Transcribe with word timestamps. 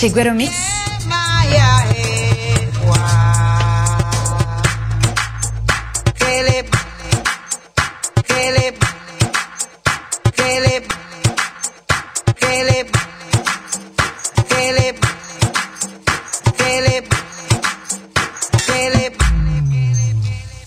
Chiguero 0.00 0.32
Mix. 0.32 0.50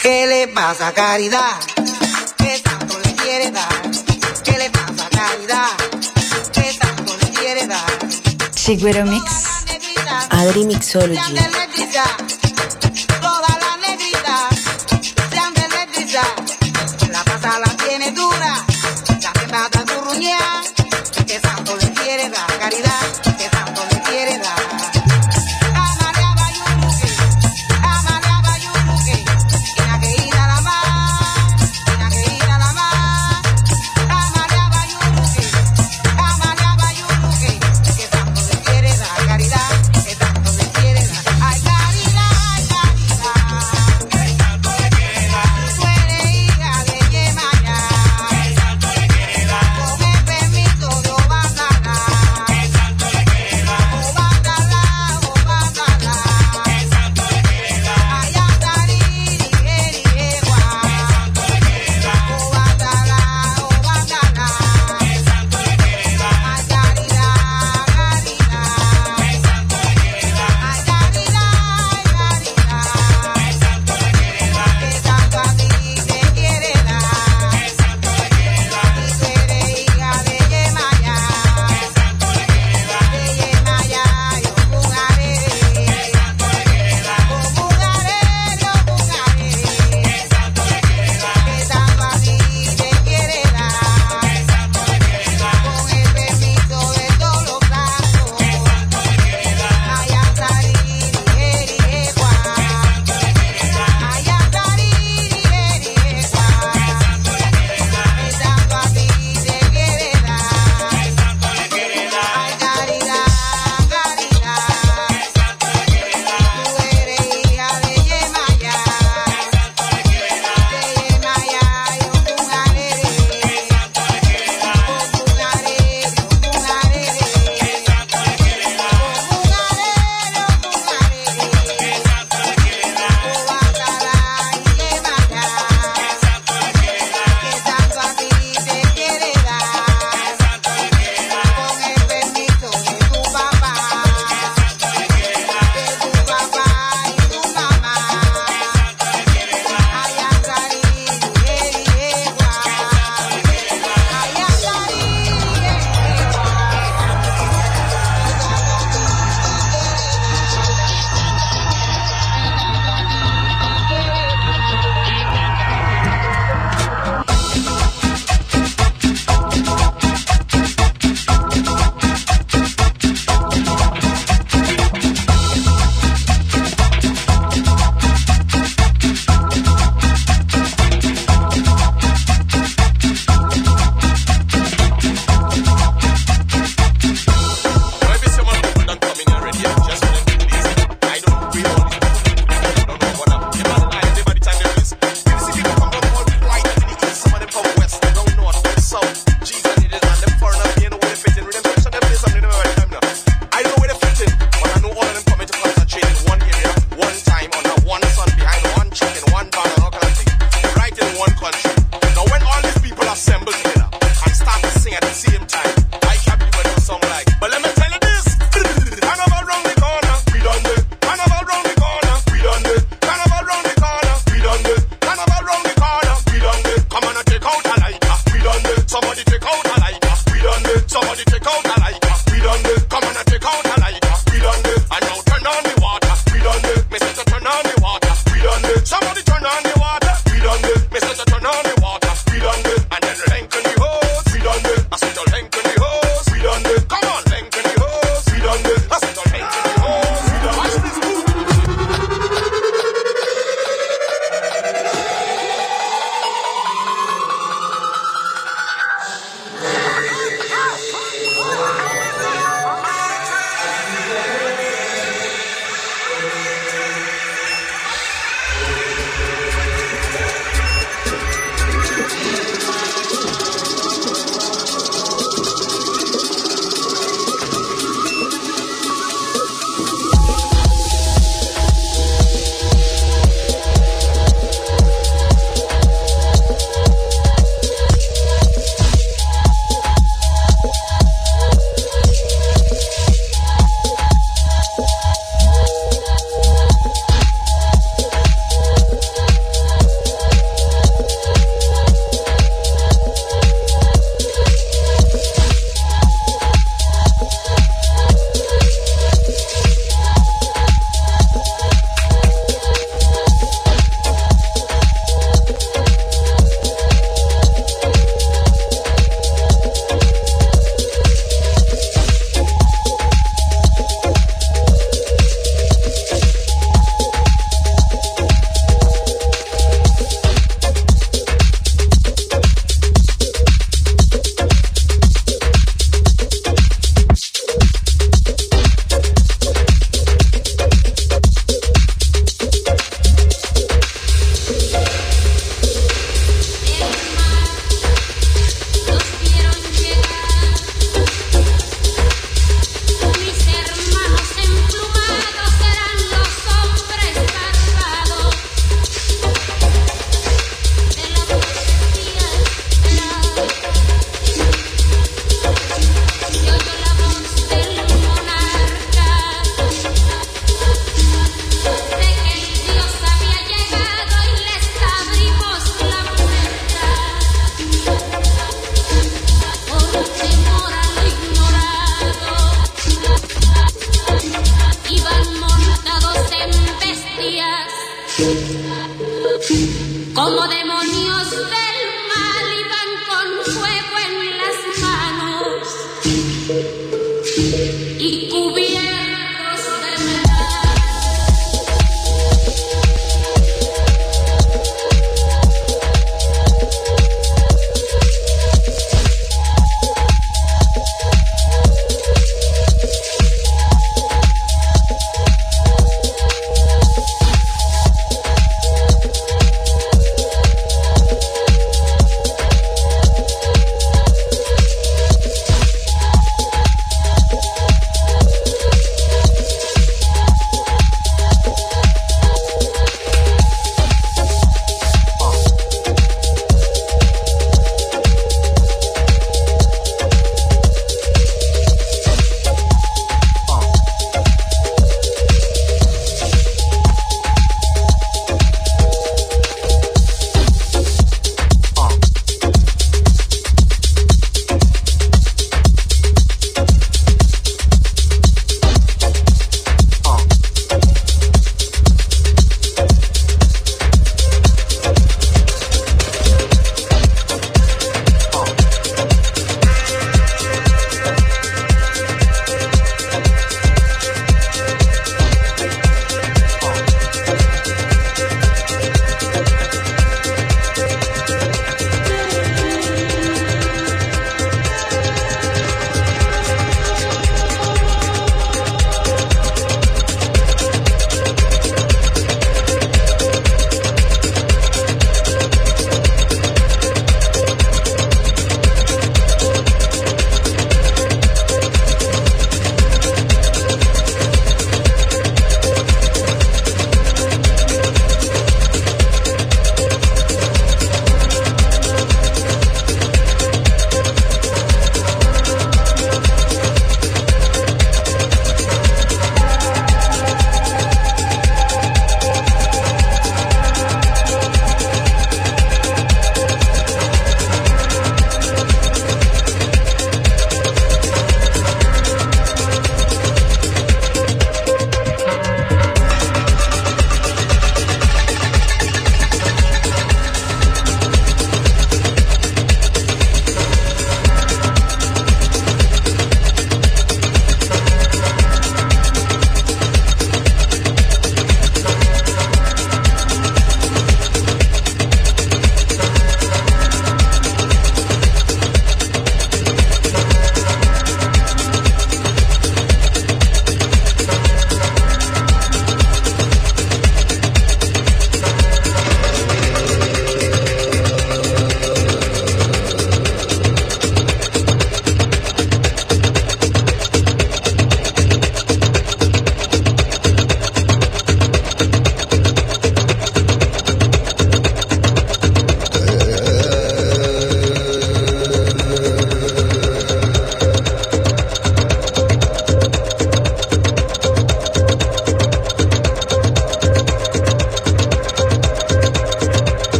¿Qué 0.00 0.26
le 0.26 0.48
pasa, 0.54 0.94
caridad? 0.94 1.77
Chiguero 8.68 9.02
Mix. 9.06 9.64
Adri 10.28 10.66
Mixology. 10.66 12.27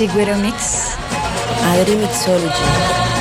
Chigüero 0.00 0.34
Mix. 0.38 0.96
Adri 1.72 1.94
Mixology. 1.96 3.19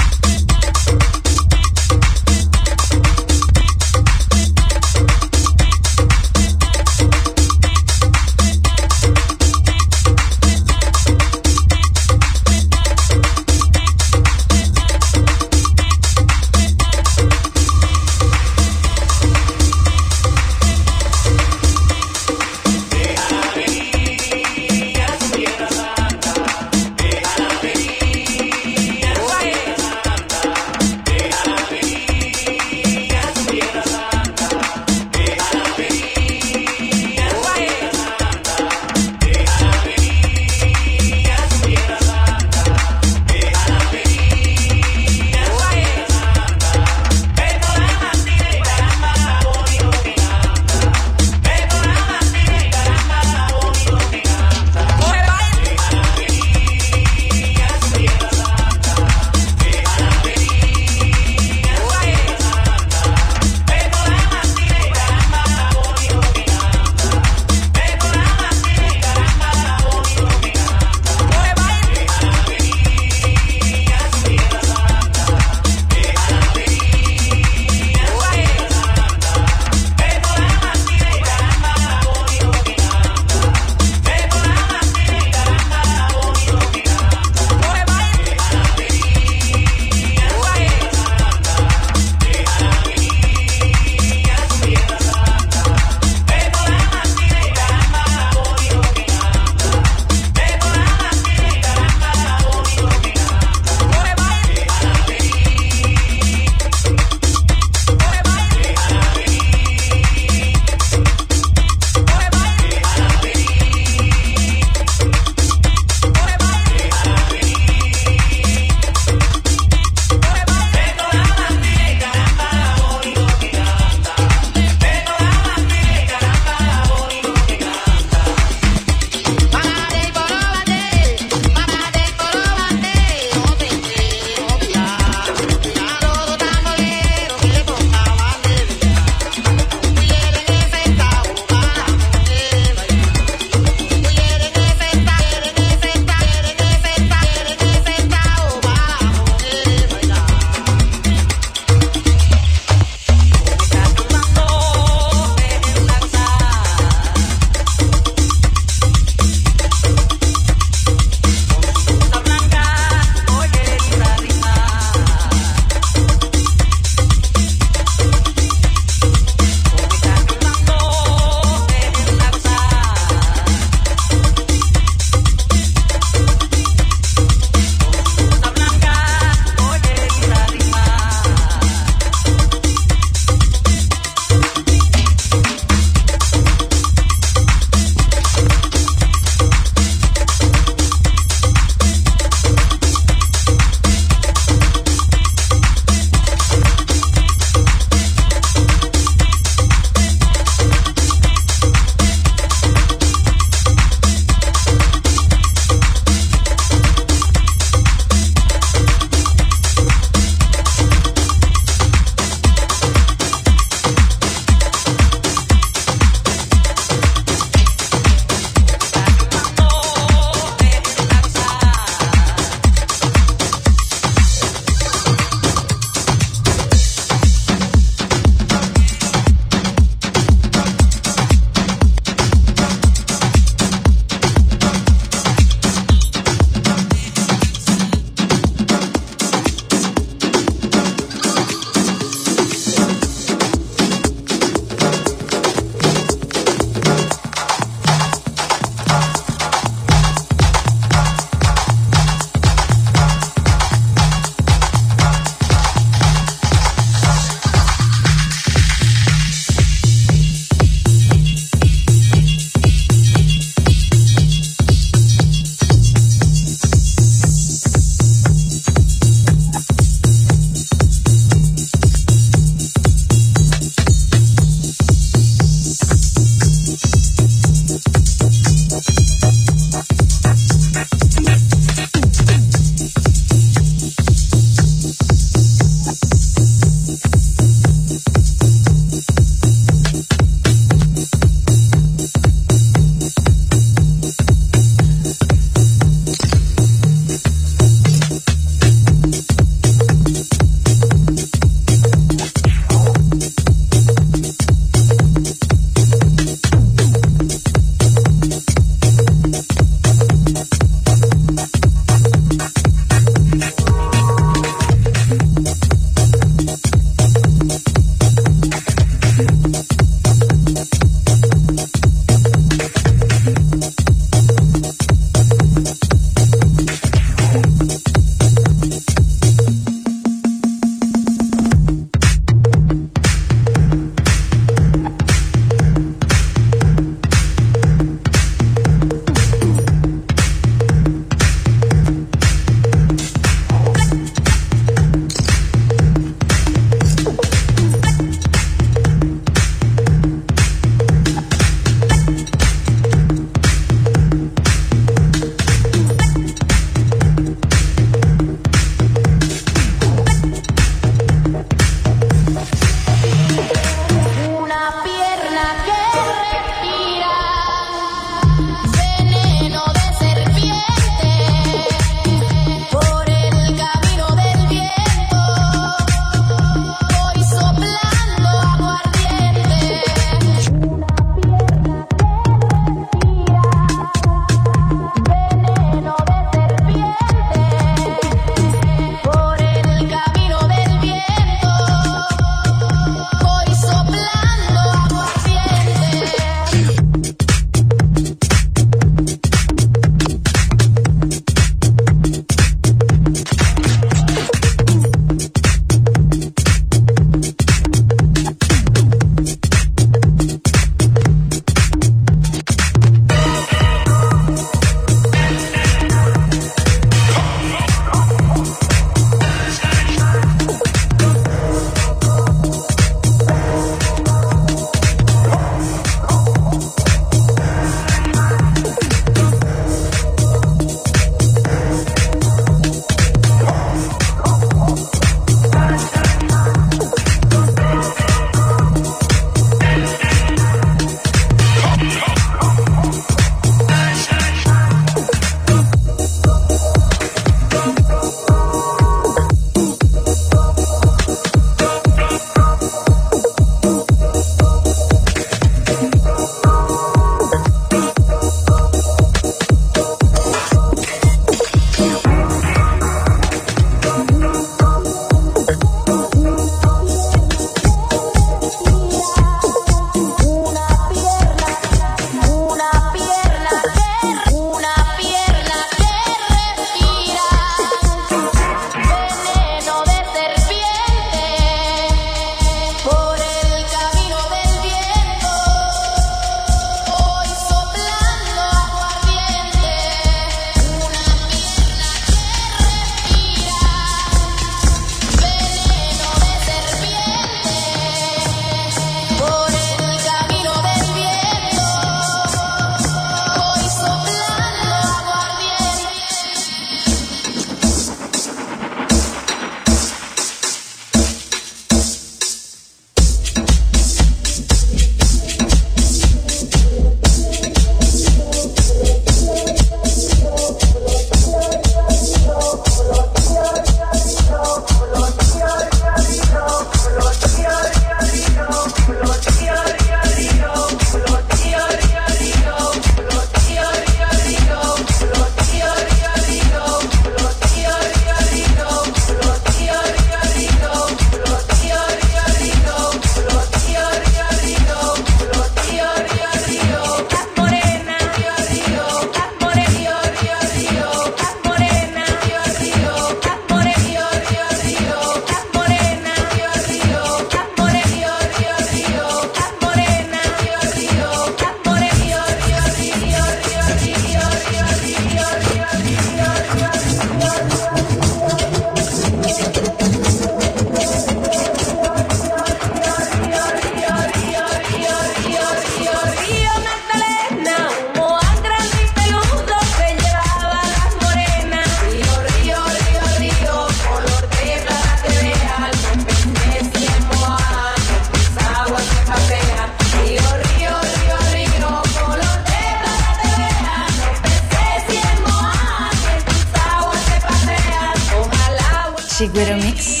Chiguero 599.20 599.54
Mix. 599.56 600.00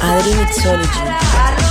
Adri 0.00 0.32
Mixology. 0.36 1.67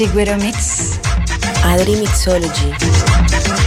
Chiguero 0.00 0.34
Mix. 0.38 0.98
Adri 1.62 1.96
Mixology. 1.96 3.59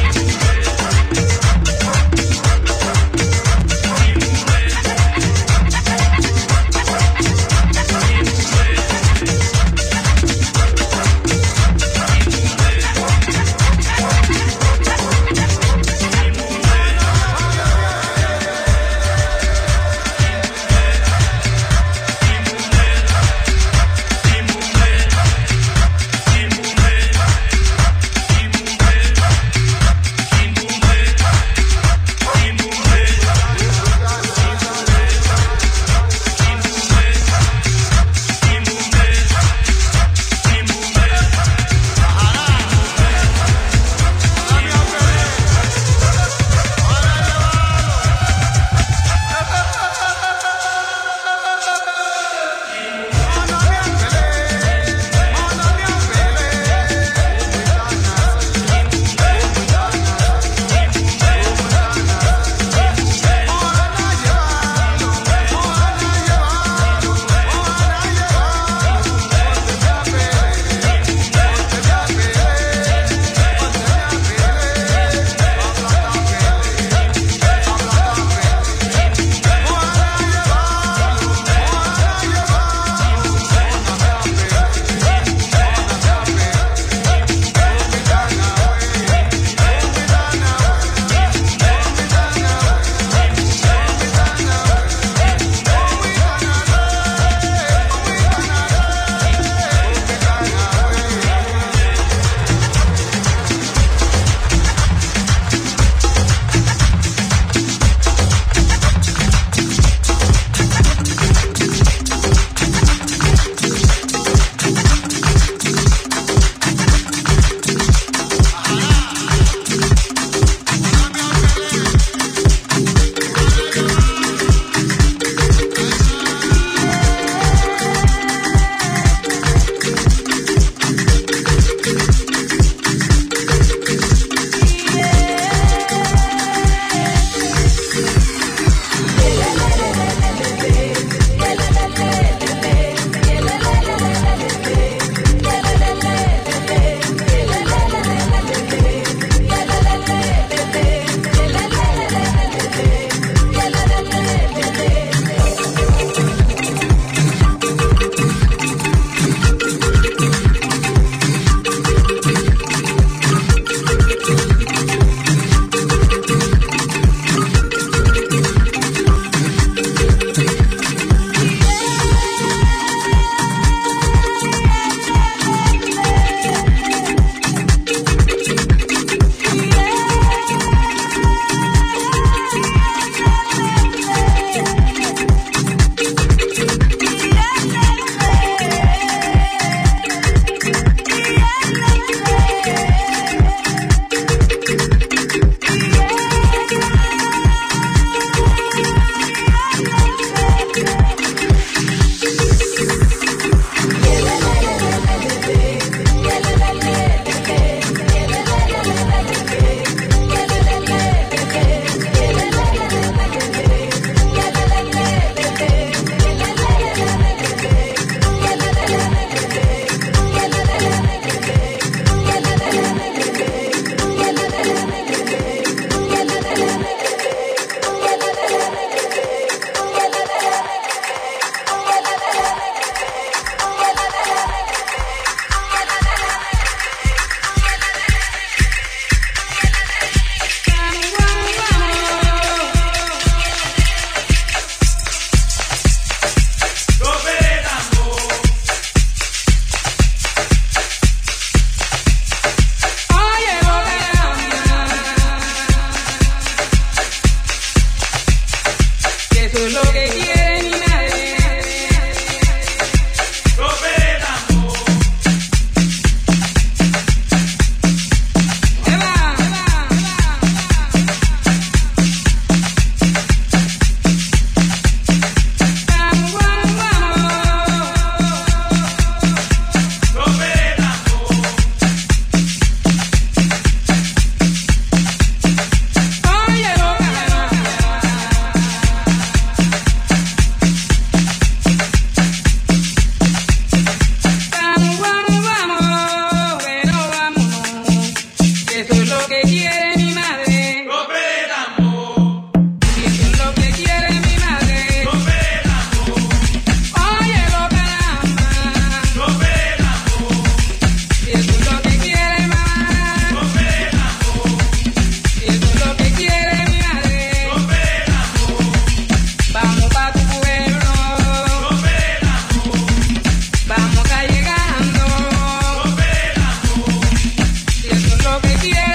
lo 328.34 328.42
que 328.42 328.54
quieres. 328.56 328.93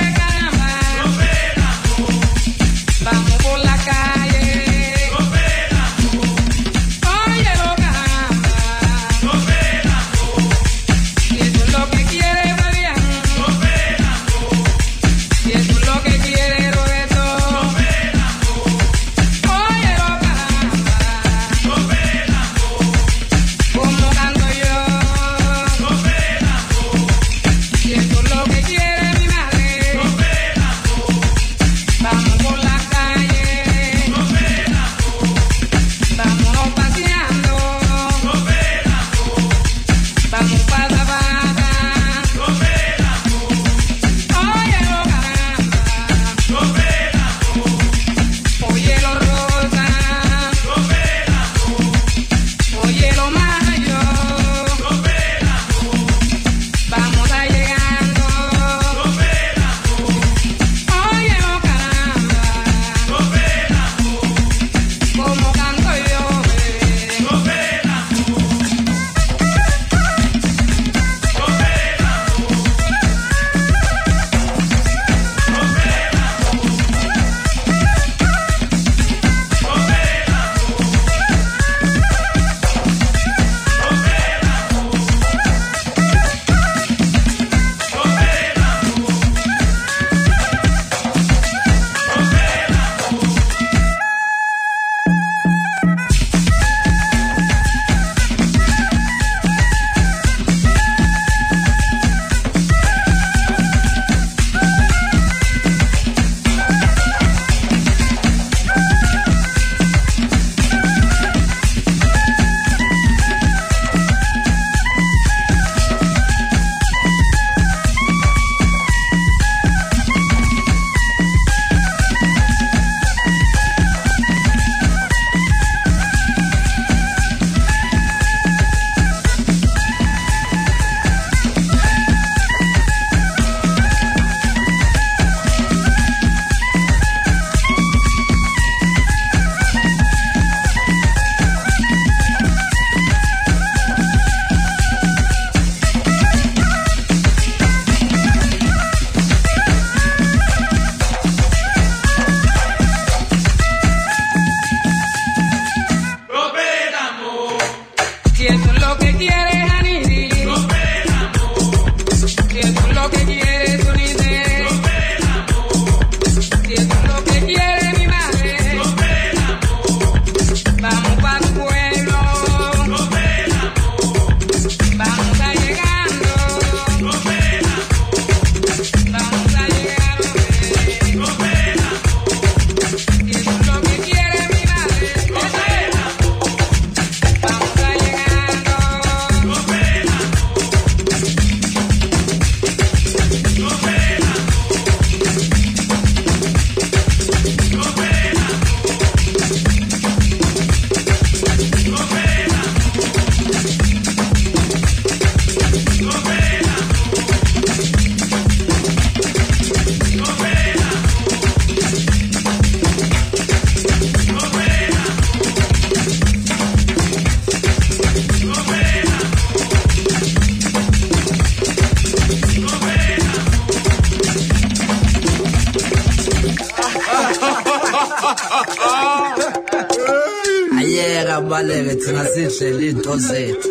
ayeka 230.78 231.36
baleke 231.40 231.94
thina 232.02 232.22
sidlele 232.32 232.82
iy'nto 232.86 233.14
zethu. 233.16 233.68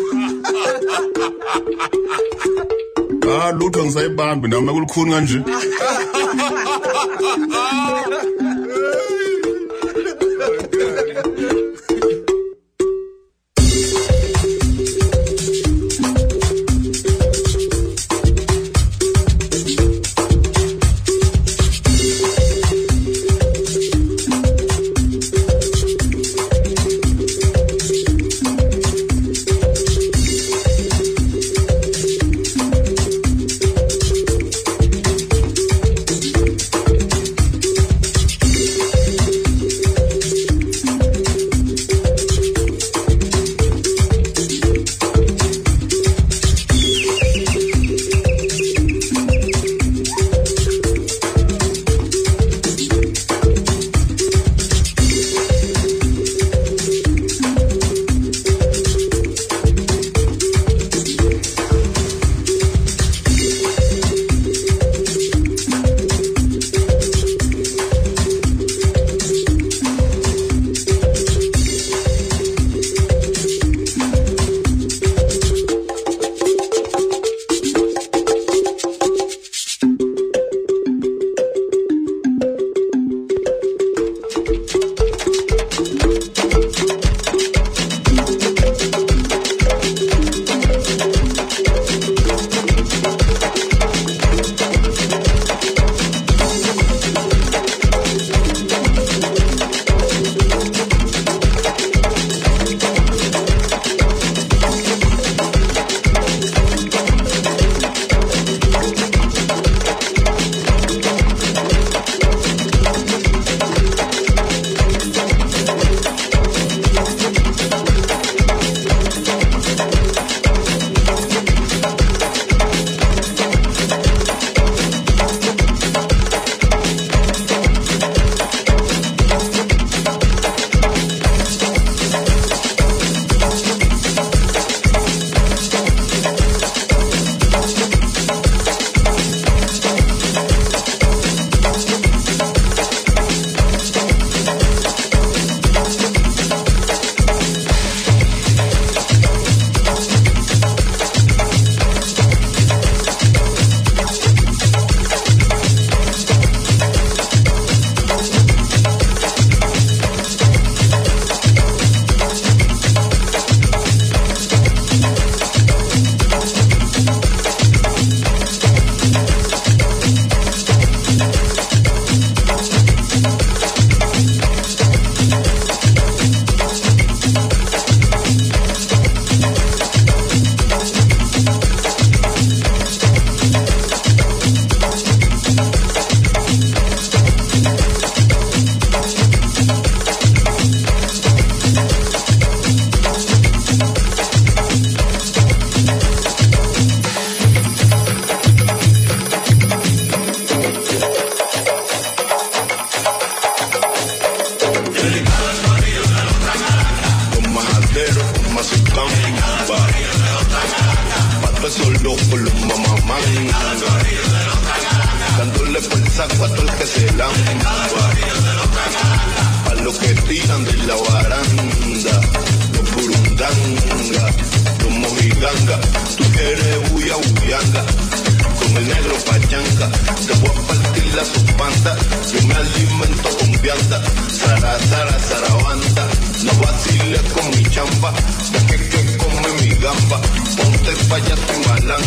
Ah 3.30 3.50
lutho 3.58 3.80
ngisayibambi 3.84 4.46
nami 4.48 4.68
ekulukhuni 4.70 5.10
kanje. 5.12 5.38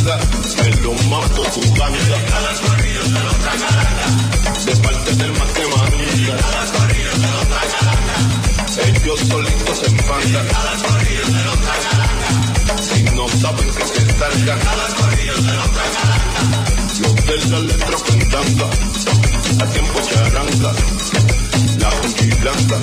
ganga, 0.04 0.20
el 0.66 0.82
don 0.82 1.10
mato 1.10 1.44
su 1.52 1.62
ganga. 1.74 2.18
A 2.36 2.42
las 2.42 2.60
corridos 2.60 3.06
se 3.06 3.20
lo 3.20 3.32
traga 3.44 3.70
ganga. 3.78 4.08
De 4.66 4.76
parte 4.78 5.12
más 5.40 5.52
que 5.52 5.68
manda. 5.68 6.34
A 6.34 6.52
las 6.52 6.72
corridos 6.72 7.16
se 7.16 7.28
lo 7.28 7.42
traga 7.52 7.80
ganga. 7.86 8.18
Ellos 8.88 9.20
solitos 9.20 9.78
se 9.80 9.86
empantan. 9.88 10.48
A 10.56 10.64
las 10.64 10.84
corridos 10.84 11.28
se 11.28 11.44
lo 11.44 11.54
traga 11.66 11.92
ganga. 12.00 12.84
Si 12.84 13.04
no 13.04 13.28
saben 13.30 13.70
que 13.76 13.86
se 13.86 14.14
targan. 14.14 14.60
A 14.68 14.76
las 14.76 14.94
corridos 14.94 15.38
se 15.38 15.54
lo 15.54 15.66
traga. 15.76 16.04
Los 17.02 17.16
de 17.26 17.50
la 17.50 17.60
letra 17.60 17.98
cantando. 18.08 18.70
A 19.60 19.66
tiempo 19.68 20.00
charanga. 20.10 20.72
La 21.80 21.90
vigilanta. 22.02 22.78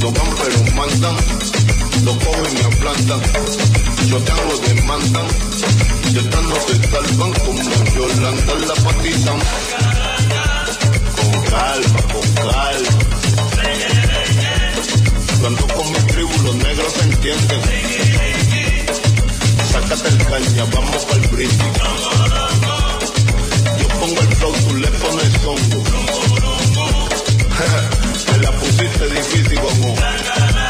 No 0.00 0.12
van 0.12 0.30
pero 0.38 0.74
mandan 0.74 1.69
los 2.04 2.16
jóvenes 2.24 2.52
me 2.54 2.64
aplastan, 2.64 3.20
yo 4.08 4.18
te 4.18 4.32
hago 4.32 4.56
demandan, 4.66 5.26
y 6.12 6.18
estas 6.18 6.42
no 6.42 6.54
se 6.66 6.74
salvan 6.88 7.32
como 7.32 7.62
Yolanda 7.94 8.54
la 8.66 8.74
patizan. 8.74 9.38
Con 11.16 11.42
calma, 11.44 12.00
con 12.12 12.26
calma. 12.34 12.98
Cuando 15.40 15.66
con 15.68 15.92
mi 15.92 15.98
tribu 16.12 16.42
los 16.42 16.54
negros 16.56 16.92
se 16.92 17.02
entienden. 17.02 17.60
Sácate 19.70 20.08
el 20.08 20.18
caña, 20.26 20.64
vamos 20.72 21.06
al 21.12 21.20
brindis 21.28 21.80
yo 23.78 23.88
pongo 23.88 24.20
el 24.20 24.28
flow, 24.36 24.52
tú 24.52 24.76
le 24.76 24.88
pones 24.88 25.32
songo. 25.42 25.84
Te 28.26 28.38
la 28.42 28.52
pusiste 28.52 29.08
difícil, 29.08 29.60
como. 29.60 30.69